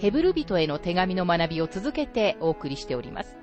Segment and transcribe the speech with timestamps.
[0.00, 3.36] ヘブル人への手紙の学びを続けてお送りしております。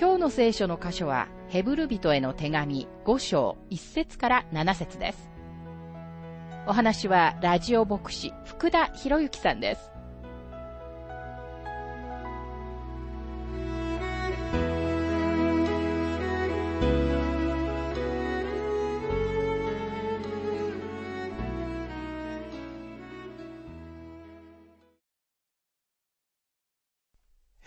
[0.00, 5.28] 今日の聖書の箇所は、ヘブル人への手紙5章1節から7節です。
[6.66, 9.90] お話は、ラジオ牧師、福田博之さんです。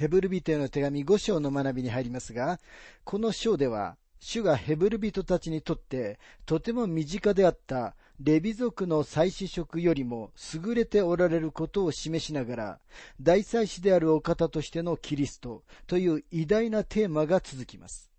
[0.02, 2.60] ヘブル人への手紙5章の学びに入りますが、
[3.04, 12.80] この章では、主がヘブル人たちにとってとても身近であったレビ族の祭司職よりも優れておられることを示しながら、
[13.22, 18.12] 大祭司であるお方としてのキリストという偉大なテーマが続きます。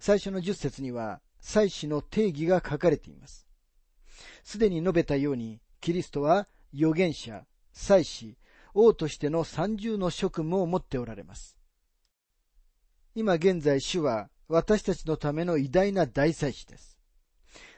[0.00, 3.46] 最初の10節には、祭司の定義が書かれています。
[4.42, 8.36] すでに述べたように、キリストは預言者、祭司、
[8.74, 11.56] 王としての三重の職務を持っておられます。
[13.14, 16.98] 今現在主は私たちのための偉大な大祭司です。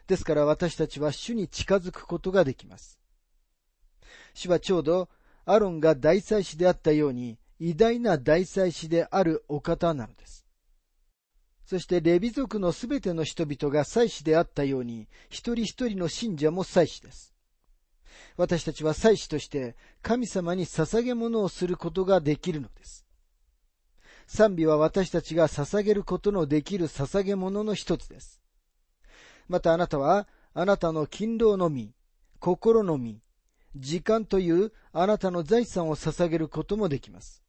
[0.07, 3.01] ですから私たちは主に近づくことができます。
[4.35, 5.09] 主はちょうど
[5.45, 10.47] アロンが大祭司であったように偉大な大祭司であるお方なのです。
[11.65, 17.34] そしてレビ族のすべての人々が祭司であったように一人一人の信者も祭司です。
[18.37, 23.05] 私たちは祭司として神様に捧げ物をすることができるのです。
[24.27, 28.41] 賛美は私たちが捧げることのできる捧げ物の一つです。
[29.49, 31.95] またあなたは、あなたの勤労のみ、
[32.39, 33.21] 心のみ、
[33.77, 37.43] 時間というあなたの財産を捧げることもできます。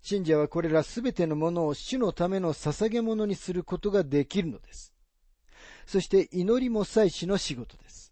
[0.00, 4.94] 信者はこれらすべてのものを主のための捧げ物にすることができるのです。
[5.86, 8.03] そして祈りも祭司の仕事です。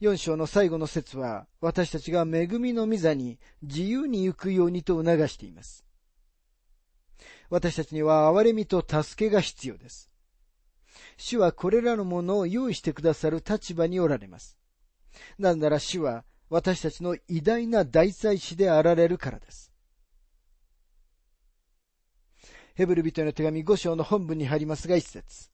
[0.00, 5.84] 4章の最後の説は、私たちが恵みの御座に自由に行くようにと促しています。
[7.50, 10.10] 私たちには憐れみと助けが必要です。
[11.16, 14.56] 主はこれらのものを用意してくださる立場におられます。
[15.38, 19.70] なんなら主は私たちの偉大な大祭司であられるからです。
[22.74, 25.50] ヘブル人への手紙5章の本文に入りますが一節。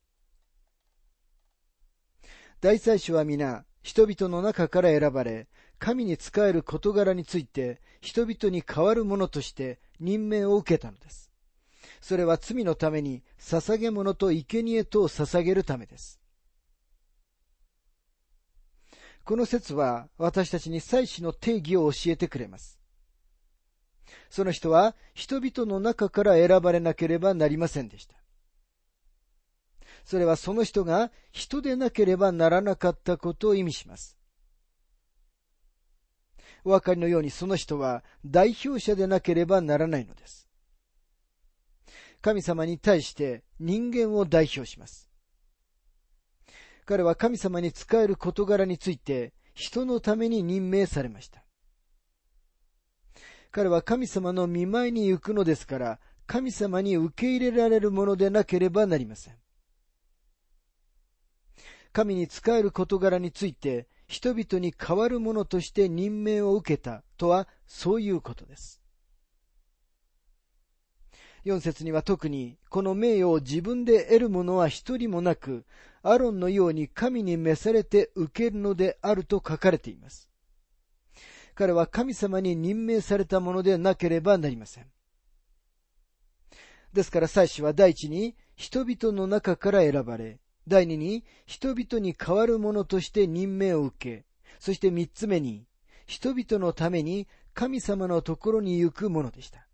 [2.61, 5.47] 大祭司は皆、人々の中から選ばれ、
[5.79, 11.31] 神に仕える事柄について人々に代わるものとして任命を受けたのです。
[12.01, 16.19] それは罪のために捧げ物と生贄とを捧げるためです。
[19.23, 22.81] この説は私たちに祭司の定義を教えてくれます。
[24.31, 28.17] その人は人々の中から選ばれなければなりませんでした。
[30.06, 34.17] それはその人が人でなければならなかったことを意味します。
[36.65, 40.47] お分かりのようにその人は代表者でなければならないのです。
[42.22, 45.11] 神様に対して人間を代表します。
[46.84, 51.45] 彼は神様に仕える事柄について人のために任命されました。
[53.50, 59.34] 彼は神様の見舞いに行くのですから、神様に受け入れられるものでなければなりません。
[61.97, 68.83] 神に仕える事柄について人々に代わるものとして任命を受けたとはそういうことです。
[71.47, 75.65] 4節には特にこの名誉を自分で得る者は一人もなく、
[76.03, 80.28] アロンのように神に召されて受けるのであると書かれています。
[81.54, 84.87] 彼は神様に任命されたものでなければなりません。
[86.93, 94.24] ですから祭司は第一に人々の中から選ばれ、第二に、人々に代わる者として任命を受け、
[94.59, 95.66] そして三つ目に、
[96.07, 99.66] 人々のために神様のところに行くものでした。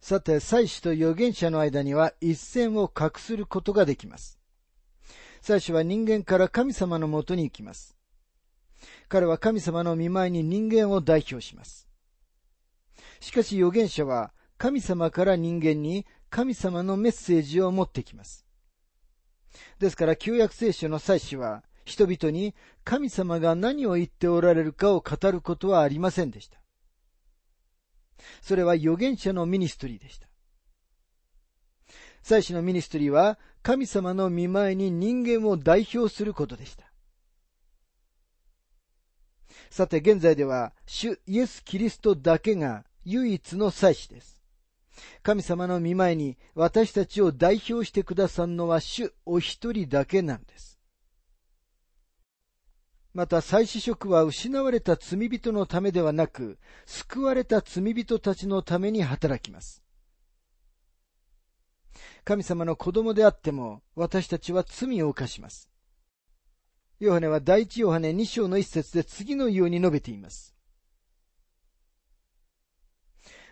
[0.00, 4.38] さて、祭司と預言者の間には一線を画することができます。
[5.40, 7.96] 祭司は人間から神様のもとに行きます。
[9.08, 11.88] 彼は神様の見舞いに人間を代表します。
[13.20, 18.45] しかし預言者は神様から人間に神様のメッセージを持ってきます。
[19.78, 22.54] ですから旧約聖書の祭司は人々に
[22.84, 26.60] 神様が何を言っておられるかを語ることはありませんでした。
[28.42, 30.28] それは預言者のミニストリーでした。
[32.22, 36.90] 祭司のミニストリーは神様の見前に人間を代表することでした。
[39.70, 44.35] さて現在では主イエス・キリストだけが唯一の祭司です。
[45.22, 50.78] 神様の見前に私たちを代表してくださるのは主お一人だけなんです。
[53.16, 59.82] また祭司職は失われた罪人のためではなく、救われた罪人たちのために働きます。
[62.24, 65.70] 神様の子供であっても、私たちは罪を犯します。
[66.98, 70.55] ヨハネは第一ヨハネ2章の一節で次のように述べています。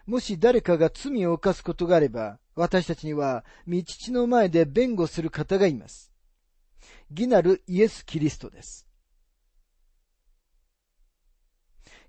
[0.06, 6.12] もし誰かが罪を犯すことがあれば、私たちには、道地の前で弁護する方がいます。
[7.10, 8.86] 義なるイエス・キリストです。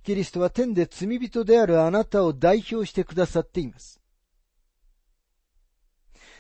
[0.04, 4.00] キリストは天で罪人であるあなたを代表してくださっています。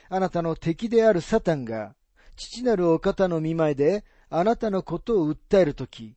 [0.09, 1.95] あなたの敵であるサタンが、
[2.35, 6.15] 父なるお方の見前で、あなたのことを訴えるとき、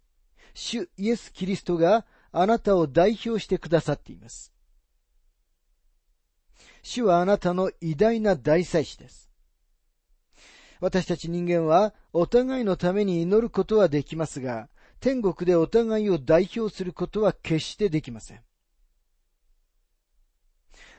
[0.52, 4.52] 主イエス・キリストがあなたを代表してくださっています。
[6.82, 9.30] 主はあなたの偉大な大祭司です。
[10.80, 14.68] 私たち人間はお互いのために祈ることはできますが、
[15.00, 18.40] 天国でお互いを代表することは決してできません。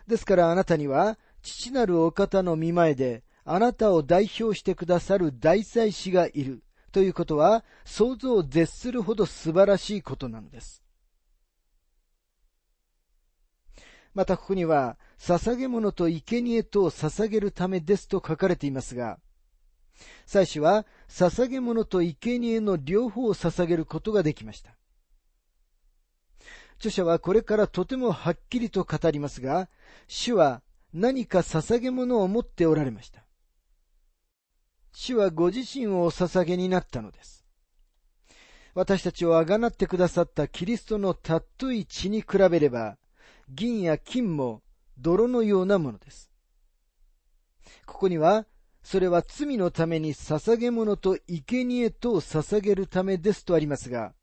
[0.07, 10.83] ですからあなたには父なるお方の見前で、あなたを代表してくださる大祭司がいるということは、想像を絶するほど素晴らしいことなのです。
[14.13, 19.19] またここには、捧げ物と生贄とを捧げるためですと書かれていますが、
[20.25, 24.75] 祭司は捧げ物と生贄の両方を捧げることができました。
[26.77, 29.69] 著者はこれからとてもはっきりと語りますが、
[30.07, 30.61] 主は
[30.93, 33.25] 何か捧げ物を持っておられました。
[34.93, 37.45] 主はご自身をお捧げになったのです。
[38.73, 42.97] 私たちをあがなってくださったキリストの尊い血に比べれば、
[43.49, 44.61] 銀や金も
[44.97, 46.29] 泥のようなものです。
[47.85, 48.45] ここには、
[48.83, 54.13] それは罪のために捧げ物と生贄とを捧げるためですとありますが、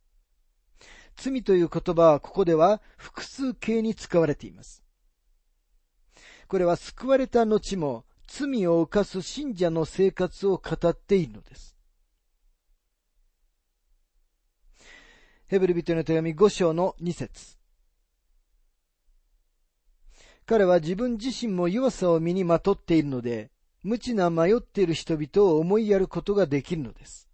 [1.17, 4.83] 罪という言葉はここでは複数形に使われています。
[6.49, 11.77] これは救われた後も罪を犯す信者の生活を語っているのです。
[15.49, 17.57] ヘブル人の手紙5章の2節
[20.47, 23.51] 彼は自分自身も弱さを身にまとっているので、
[23.83, 27.29] 無知な迷っている人々を思いやることができるのです。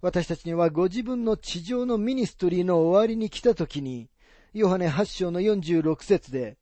[0.00, 4.08] 私たちにはご自分の地上のミニストリーの終わりに来た時に、
[4.54, 6.56] ヨハネ8章の46節で、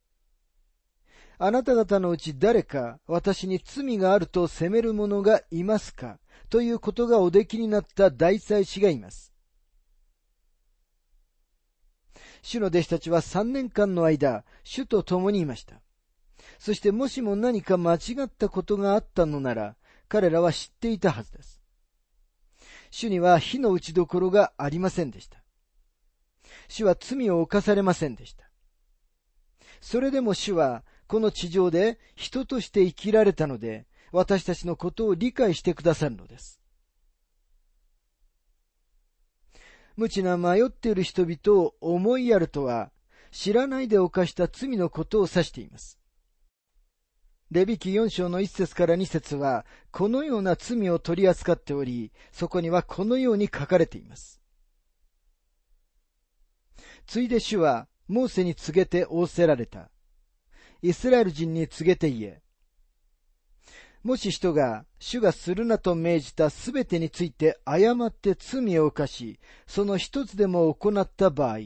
[1.39, 6.19] あなた方のうち誰か私に罪があると責める者がいますか？
[6.51, 9.33] ということがおできになった大祭司がいます。
[12.43, 15.81] 主の弟子たちは3年間の間、主と共にいました。
[16.59, 19.77] そしてもしも何か間違ったことがあったのなら、
[20.09, 21.61] 彼らは知っていたはずです。
[22.91, 25.43] 主には火の打ちどころがありませんでした。
[26.69, 28.49] 主は罪を犯されませんでした。
[29.81, 36.58] それでも主はこの地上で人として生きられたので、私たちのことを理解してくださるのです。
[39.99, 42.93] 無知な迷っている人々を思いやるとは、
[43.33, 45.99] 知らないで犯した罪のことを指しています。
[47.51, 54.41] レビキ4章の1節から2節は、このような罪を取り扱っており、そこにはこのように書かれています。
[57.09, 59.91] ついで主は、モーセに告げて仰せられた。
[60.81, 62.43] イスラエル人に告げて言え。
[64.09, 71.59] もし人が主がするなと命じたすべてについて誤って罪を犯し、その一つでも行った場合、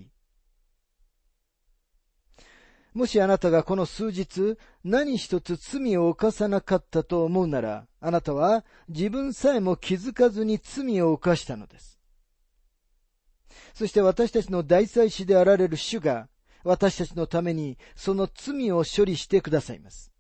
[2.95, 12.01] もしあなたがこの数日何一つ罪を犯さなかったと思うなら、あなたは自分さえも気づかずに罪を犯したのです。
[13.73, 16.27] そして私たちの大祭司であられる主が
[16.65, 20.12] 私たちのためにその罪を処理してくださいます。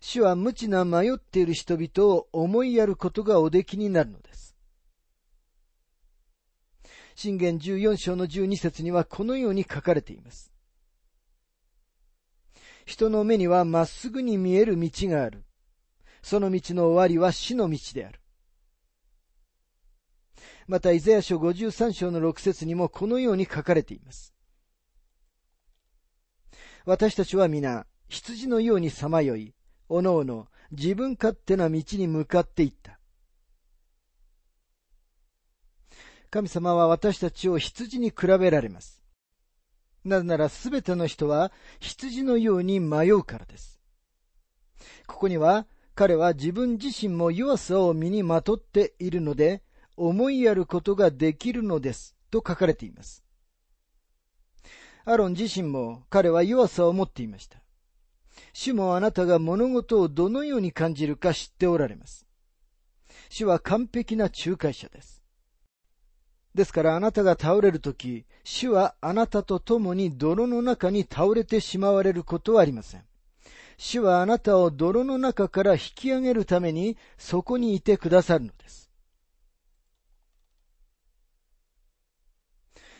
[0.00, 4.56] 主は無知な迷っている人々を思いやることがおできになるのです。
[7.14, 10.52] 信玄14章の12節にはこのように書かれています。
[12.86, 15.44] 人の目にはまっすぐに見える道がある。
[16.22, 18.20] その道の終わりは死の道である。
[20.68, 24.34] また、イザヤ書53章の6節にもこのように書かれています。
[26.84, 29.54] 私たちは皆、羊のようにさまよい、
[29.88, 32.98] おのおの自分勝手な道に向かっていった。
[36.30, 39.02] 神様は私たちを羊に比べられます。
[40.04, 43.80] なぜならすべての人は羊のように迷うからです。
[45.06, 49.62] ここには彼は自分自身も弱さを身にまとっているので
[49.96, 53.24] 思いやることができるのですと書かれています。
[55.04, 57.58] アロン自身も彼は弱さを持っていました。
[58.60, 62.26] 主もあなたが物事をどのように感じるか知っておられます。
[63.30, 65.22] 主は完璧な仲介者です。
[66.56, 73.04] ですからあなたが倒れるとき、主はあなたと共に泥の中に倒れてしまわれることはありません。
[73.76, 78.90] 主はあなたを泥の中から引き上げるためにそこにいてくださるのです。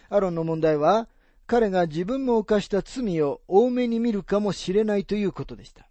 [0.08, 1.08] アロンの問題は、
[1.48, 5.88] 彼が自分も犯した罪を多めに見るかもしれないということでした。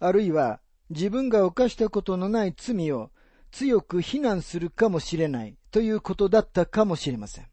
[0.00, 3.10] あるいは、自分が犯したことのない罪を
[3.52, 7.48] 強く非難するかもしれないということだったかもしれません。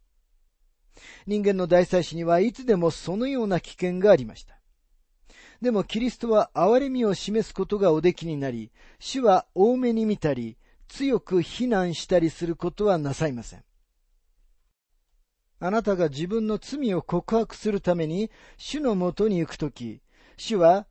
[1.28, 4.58] 人間の大祭司にはいつでもそのような危険がありました。
[5.62, 13.64] でもキリストは憐れみを示すことがおできになり、主は多めに見たり、強く非難したりすることはなさいません。
[15.64, 20.02] あなたが自分の罪を告白するために主のもとに行くとき、
[20.36, 20.88] 主は、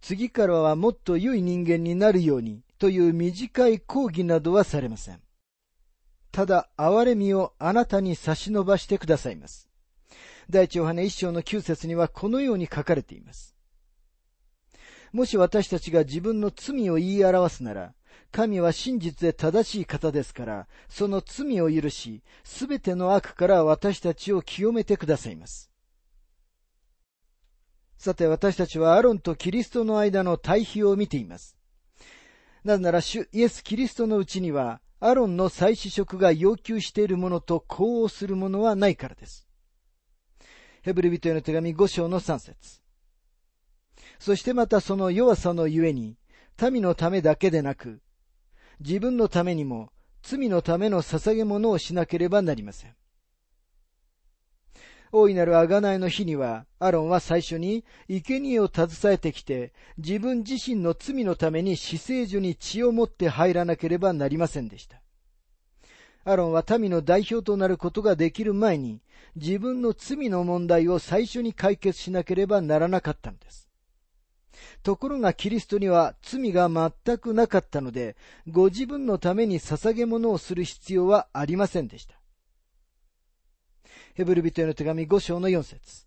[0.00, 5.20] 次からはもっと良い人間になるようにという短い講義などはされません。
[6.32, 9.68] ただ、憐れみをあなたに差し伸ばしてくださいます。
[10.48, 13.54] 第一ヨハネ一章の九節にはこのように書かれています。
[15.12, 17.92] もし私たちが自分の罪を言い表すなら、
[18.30, 25.70] 神は真実で正しい方ですから、その罪を許し、すべての悪から私たちを清めてくださいます。
[27.96, 31.56] さて私たちはアロンとキリストの間の対比を見ています。
[32.64, 39.48] なぜなら主イエス・キリストのうちには、アロンの祭司職が要求しているものと呼応するものはないからです。
[40.82, 42.80] ヘブル人への手紙5章の3節
[44.18, 46.16] そしてまたその弱さのゆえに、
[46.70, 48.00] 民のためだけでなく、
[48.80, 49.90] 自分のためにも
[50.22, 52.94] 罪のための捧げ物をしなければなりません。
[55.10, 65.00] 大いなる贖いの日には、アロンは最初に生贄を携えてきて、自分自身の罪のために死聖所に血を持って入らなければなりませんでした。
[66.24, 69.00] アロンは民の代表となることができる前に、
[69.34, 73.67] 自分の罪の問題を最初に解決しなければならなかったのです。
[74.82, 78.16] ところがキリストには罪が全くなかったので、
[78.48, 82.18] ご自分のために捧げ物をする必要はありませんでした。
[84.14, 86.06] ヘブル人への手紙5章の4節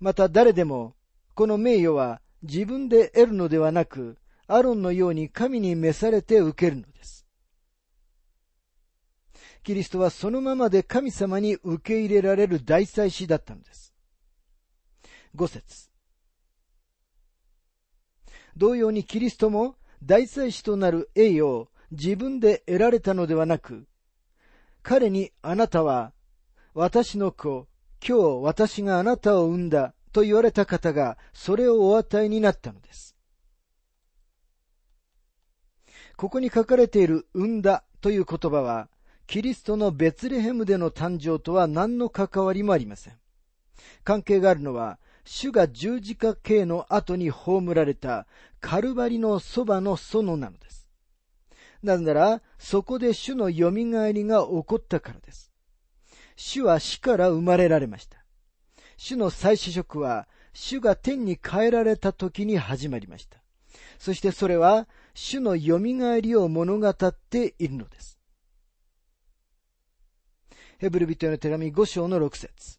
[0.00, 0.94] また誰でも、
[1.34, 7.26] この名誉は自分で得るのではなく、アロンのように神に召されて受けるのです。
[9.62, 13.92] キリストはそのままで神様に受け入れられる大祭司だったのです。
[15.34, 15.90] 5節
[18.56, 23.86] 同様にキリストも大祭司となる栄誉を自分で得られたのではなく、
[24.82, 26.12] 彼にあなたは
[26.74, 27.66] 私の子、
[28.06, 33.16] 今日私があなたを産んだと言われた方がそれをお与えになったのです。
[36.16, 38.88] ここに書かれている産んだという言葉は、
[39.26, 43.18] キリストのベツレヘムでの誕生とは何の関わりもありません。
[44.04, 48.26] 関係があるのは、主が十字架刑の後に葬られた
[48.60, 50.88] カルバリのそばの園なのです。
[51.82, 55.52] なぜなら、そこで主の蘇りが起こったからです。
[56.36, 58.24] 主は死から生まれられました。
[58.96, 63.38] 主の再死職は、主が天に帰られた時に始まりました。
[63.98, 65.78] そしてそれは、主の蘇
[66.20, 68.18] りを物語っているのです。
[70.78, 72.78] ヘブル人への手紙5章の6節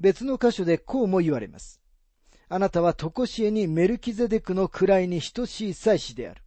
[0.00, 1.80] 別の箇所でこうも言われます。
[2.48, 6.42] あなたはとこしえにメルキゼデクの位に等しい祭司である。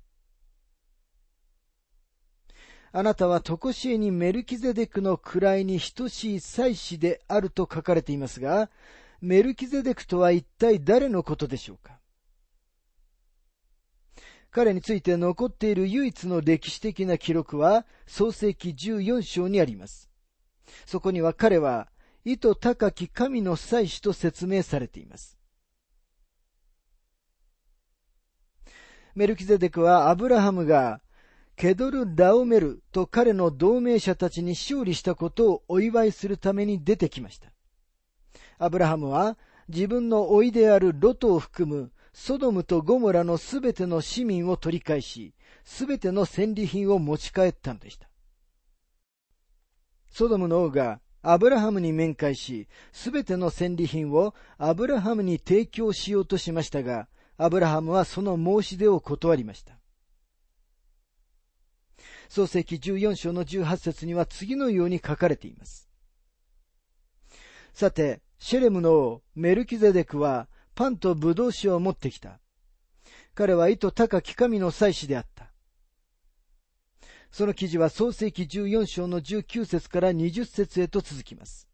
[2.91, 8.69] あなたはとこしえにメルキゼデクの位に等しい祭司であると書かれていますが、
[9.21, 11.99] メルキゼデクとは一体誰のことでしょうか？
[14.51, 20.09] 彼について残っている唯一の歴史的な記録は創世記14章にあります。
[20.87, 21.89] そこには彼は
[22.31, 25.35] 意図高き神の祭司と説明されています。
[29.15, 31.01] メルキゼデクはアブラハムが
[31.55, 37.51] ケドル・ラオメルと彼の同盟者たちに勝利したことをお祝いするために出てきました。
[38.59, 39.35] アブラハムは
[39.67, 45.33] 自分の老いであるロトを含むソドムとゴモラのすべての市民を取り返し、
[45.63, 48.07] すべての戦利品を持ち帰ったのでした。
[50.11, 57.07] ソドムの王がアブラハムに面会し、すべての戦利品をアブラハムに提供しようとしましたが、
[57.37, 59.79] アブラハムはその申し出を断りました。
[62.29, 65.89] 創世記14章の18節には次のように書かれています。
[67.73, 72.39] さて、シェレムの王、メルキゼデクは、パンとブドウ酒を持ってきた。
[73.35, 75.48] 彼は意図高き神の祭司であった。
[77.31, 81.67] その記事は創世記14章の19節から20節へと続きます。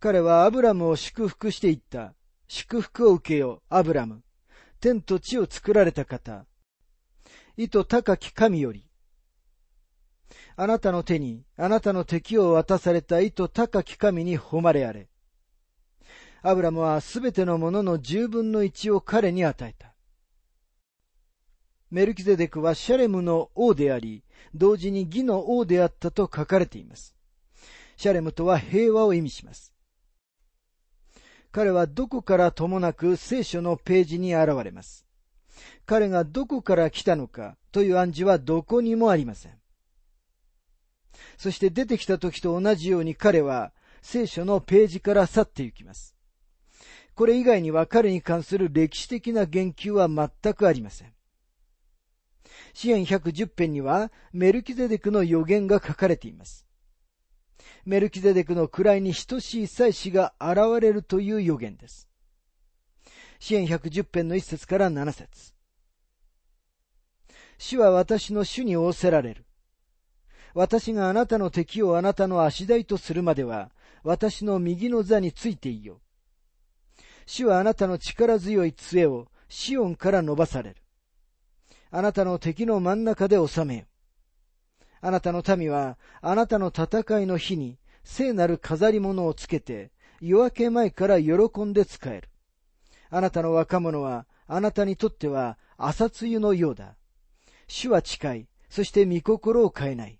[0.00, 2.14] 彼はアブラムを祝福していった。
[2.48, 4.22] 祝福を受けよ、アブラム。
[4.80, 6.46] 天と地を作られた方。
[7.56, 8.86] 意図高き神より。
[10.56, 15.08] あなたの手に、あなたの敵を渡された意図高き神に誉れあれ。
[16.42, 19.89] アブラムはすべてのものの十分の一を彼に与えた。
[21.90, 24.22] メルキゼデクはシャレムの王であり、
[24.54, 27.16] 同時に義の王であったと書かれています。
[27.96, 29.74] シャレムとは平和を意味します。
[31.52, 35.04] 彼はどこからともなく聖書のページに現れます。
[35.84, 39.52] 彼がどこから来たのかという暗示はどこにもありません。
[41.36, 46.14] そして出てきた時と同じように彼は聖書のページから去って行きます。
[47.14, 51.12] これ以外には彼に関する歴史的な言及は全くありません。
[52.72, 56.66] 支援110編にはメルキゼデクの予言が書かれています。
[57.84, 62.08] メルキゼデクの位に等しい祭司が現れるという予言です。
[63.38, 65.54] 支援110編の一節から7節
[67.58, 69.44] 主は私の主に仰せられる。
[70.54, 73.70] 私があなたの敵をあなたの足台とするまでは、
[74.02, 76.00] 私の右の座についていよう。
[77.26, 80.79] 主はあなたの力強い杖をシオンから伸ばされる。
[81.92, 83.84] あなたの敵の真ん中で収めよ。
[85.00, 92.28] あなたの民は、あなたの戦いの日に、聖なる飾り物をつけて、夜明け前から喜んで使える。
[93.10, 96.94] あなたの若者は、あなたにとっては、朝露のようだ。
[97.66, 100.18] 主は近い、そして御心を変えない。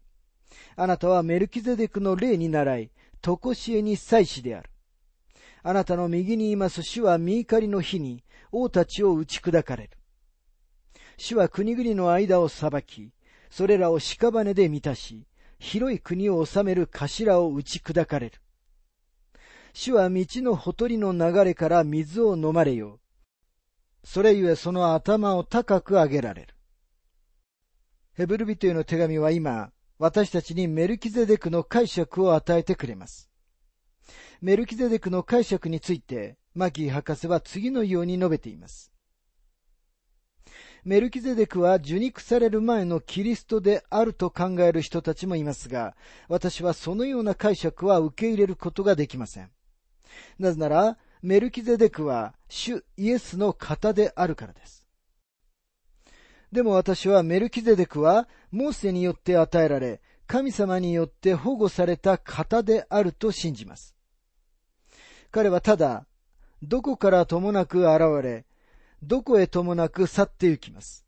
[0.76, 4.70] あなたはメルキゼデクの霊に習い、とこしえに祭司である。
[5.62, 9.99] あなたの右にいます主は見怒りの日に王たちを打ち砕かれる。
[11.22, 13.10] 主は国々の間を裁き、
[13.50, 15.26] それらを屍で満たし、
[15.58, 18.40] 広い国を治める頭を打ち砕かれる。
[19.74, 23.00] 主は道のほとりの流れから水を飲まれよう。
[24.02, 26.54] それゆえその頭を高く上げられる。
[28.14, 33.28] ヘブル人への手紙は今、私たちにメルキゼデクの解釈を与えてくれます。
[34.40, 38.90] メルキゼデクの解釈について、マギー博士は次のように述べています。
[40.84, 45.94] メルキゼデクは受肉される前のキリストであると考える人たちもいますが、
[46.28, 49.50] 私はそのような解釈は受け入れることができません。
[50.38, 54.86] なぜなら、メルキゼデクは主イエスの型であるからです。
[56.50, 63.94] でも私はメルキゼデクはモーセによって与えられ、神様によって保護された型であると信じます。
[65.30, 66.06] 彼はただ、
[66.62, 68.44] どこからともなく現れ、
[69.02, 71.06] どこへともなく去って行きます。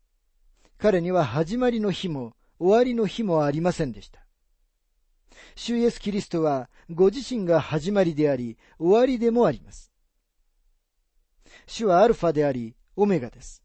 [0.77, 4.25] 彼には始まりの日も終わりの日もありませんでした。
[5.55, 9.91] 主イエス・キリストはご自身が始まりであり、終わりでもあります。
[11.67, 13.63] 主はアルファであり、オメガです。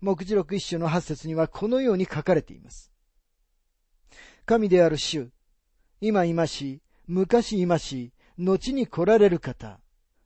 [0.00, 2.92] 目次録一章の八節にはこのように書かれています。
[4.46, 5.30] 神である主、
[6.00, 9.80] 今いまし、昔いまし、後に来られる方、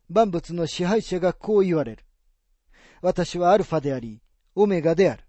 [0.09, 2.04] 万物の支配者がこう言われる。
[3.05, 4.19] 私はアルファであり、
[4.55, 5.23] オメガである。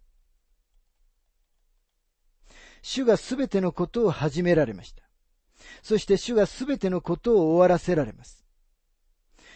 [2.81, 5.03] 主がすべてのことを始められました。
[5.83, 8.47] そして主がすべてのことを終わらせられます。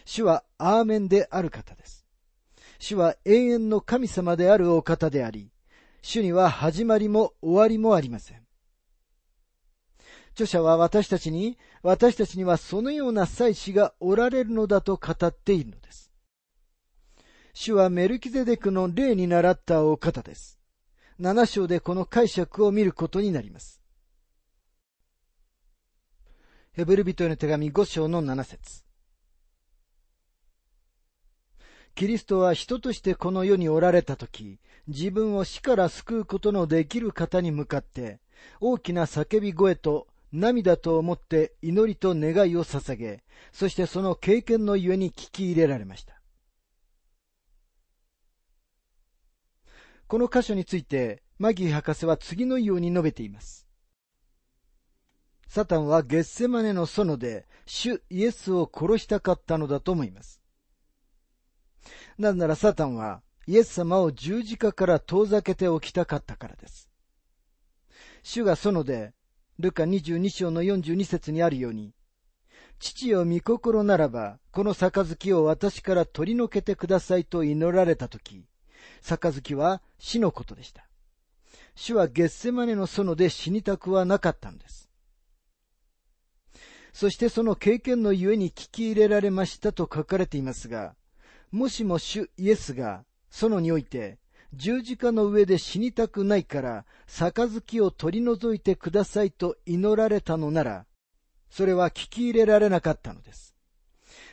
[0.04, 2.04] 主はアーメンである方です。
[2.78, 5.50] 主は永遠の神様であるお方であり、
[6.02, 8.46] 主には始まりも終わりもありません。
[10.32, 16.09] 著者は私たちに、私たちにはそのような祭司がおられるのだと語っているのです。
[17.52, 20.58] 主はメルキゼデクの例に習ったお方です。
[21.18, 23.82] 七章でこの解釈を見ることになります。
[26.72, 28.84] ヘブル人への手紙五章の七節
[31.94, 38.20] キリストは人としてこの世におられたとき、自分を死から救うことのできる方に向かって、
[38.60, 46.19] 大きな叫び声と涙と思って祈りと願いを捧げ、そしてその経験のゆえに聞き入れられました。
[50.10, 53.68] この箇所について、マギー博士は次のように述べています。
[55.46, 60.42] サタンはゲッセマネの園で主イエスを殺したかったのだと思います。
[62.18, 66.90] なぜならサタンはイエス様を十字架から遠ざけておきたかったからです。
[68.24, 69.12] 主が園で、
[69.60, 71.94] ルカ22章の42節にあるように、
[72.80, 78.49] 父よ御心ならば、この杯を私から取り除けてくださいと祈られたとき、
[79.02, 80.86] 杯は死のことでした。
[81.74, 84.90] 主はゲッセマネの園で死にたくはなかったんです。
[86.92, 90.94] そしてその経験のゆえに聞き入れられましたと書かれていますが、
[91.50, 94.18] もしも主イエスが、園において、
[94.52, 100.86] 十字架の上で死にたくないから、杯を取り除いてくださいと祈られたのなら、
[101.50, 103.54] それは聞き入れられなかったのです。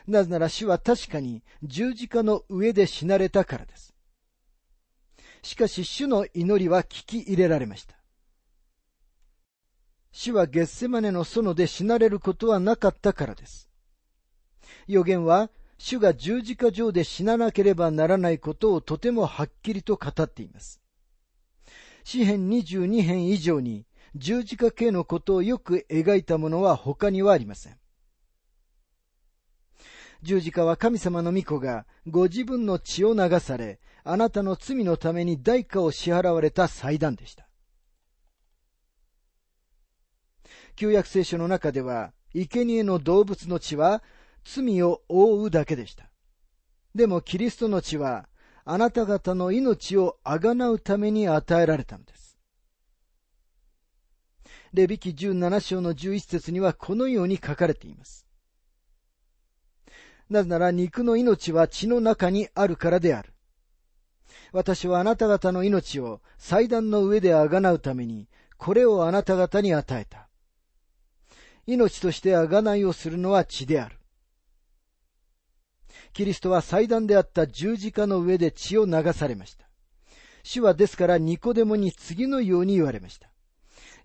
[0.08, 3.97] なぜなら主は確かに十字架の上で死なれたからです。
[5.42, 7.96] しかし主の祈りは聞き入れられました。
[10.12, 13.70] 主はゲッセマネの園で死なれることはなかったからです。
[14.88, 20.82] 予言は、主が十字架上で死ななければならないことをとてもはっきりと語っています。
[22.04, 27.78] 詩編22編以上に十字架系のことをよく描いたものは他にはありません。
[30.24, 37.48] 十字架は神様の御子がご自分の血を流され、あなたの罪のために代価を支払われた祭壇でした。
[40.76, 44.04] 旧約聖書の中では、生贄の動物の血は
[44.44, 46.10] 罪を覆うだけでした。
[46.94, 48.28] でもキリストの血は、
[48.64, 52.38] あなた方の命をあがなうために与えられたのです。
[54.74, 58.27] レビキ17章の11節にはこのように書かれています。
[60.30, 63.34] なぜなら肉の命は血の中にあるからである。
[64.52, 70.28] 私はあなた方の命を祭壇の上であがなうために、これをあなた方に与えた。
[71.66, 73.98] 命として贖いをするのは血である。
[76.14, 79.68] キリストは祭壇であった十字架の上で血を流されました。
[80.44, 83.30] 主はですからニコデモに次のように言われました。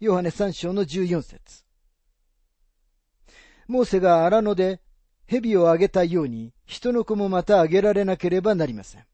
[0.00, 1.64] ヨハネ3章の14節
[3.68, 4.80] モーセが荒野で
[5.26, 9.04] 蛇をあげたように人の子もまたあげられなければなりません。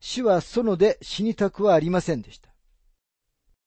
[0.00, 2.50] 主は園で死にたくはありませんでした。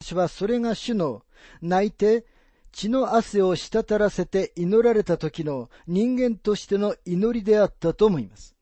[0.01, 1.23] 主はそれが主の
[1.61, 2.25] 泣いて
[2.71, 8.55] 血の汗を滴らせて祈られた時の人間としての祈りであったと思います。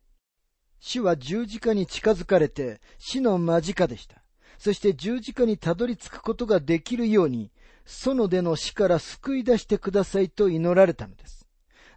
[0.79, 4.21] 死は十字架に近づかれて死の間近でした。
[4.57, 7.51] そして十字架にたどり着くことができるように、
[7.85, 11.44] 園での死から救い出してくださいと祈られたのです。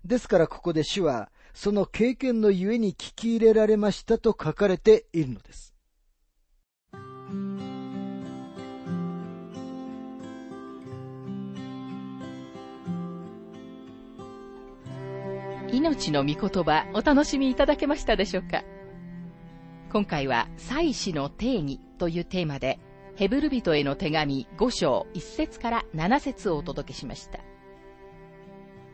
[0.04, 5.74] ですからここで主は、その経験のゆえに聞き入れられましたと書かれているのです。
[15.70, 18.64] 命の御言葉お楽しみいただけましたでしょうか？
[19.92, 22.78] 今回は祭祀の定義というテーマで
[23.16, 27.40] ヘブル人への手紙5章1節から7節をお届けしました。